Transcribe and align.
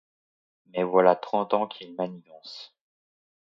Mais 0.71 0.81
voilà 0.81 1.15
trente 1.15 1.53
ans 1.53 1.67
qu’ils 1.67 1.93
manigancent. 1.93 2.73